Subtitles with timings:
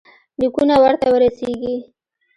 [0.39, 1.75] لیکونه ورته ورسیږي.